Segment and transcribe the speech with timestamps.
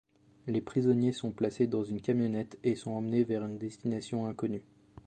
[0.47, 4.63] Les prisonniers sont placés dans une camionnette, et sont emmenés vers une destination inconnue.